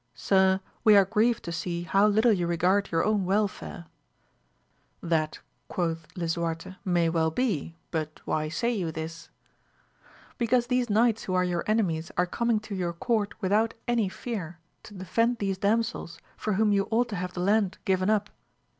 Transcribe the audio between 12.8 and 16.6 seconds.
court without any fear to defend these dam sels for